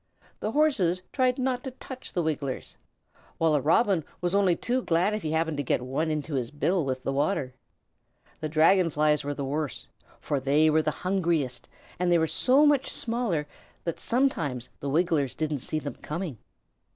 [0.39, 2.75] The Horses tried not to touch the Wigglers,
[3.37, 6.49] while a Robin was only too glad if he happened to get one into his
[6.49, 7.53] bill with the water.
[8.39, 9.85] The Dragon Flies were the worst,
[10.19, 11.69] for they were the hungriest,
[11.99, 13.45] and they were so much smaller
[13.83, 16.39] that sometimes the Wigglers didn't see them coming.